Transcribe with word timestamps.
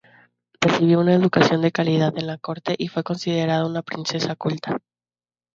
Recibió 0.59 0.99
una 0.99 1.13
educación 1.13 1.61
de 1.61 1.71
calidad 1.71 2.17
en 2.17 2.25
la 2.25 2.39
corte 2.39 2.73
y 2.75 2.87
fue 2.87 3.03
considerada 3.03 3.67
una 3.67 3.83
princesa 3.83 4.35
culta. 4.35 4.79